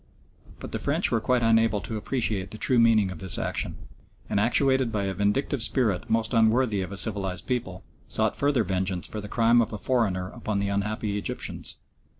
[0.59, 3.75] But the French were quite unable to appreciate the true meaning of this action,
[4.31, 9.05] and, actuated by a vindictive spirit most unworthy of a civilised people, sought further vengeance
[9.05, 11.75] for the crime of a foreigner upon the unhappy Egyptians.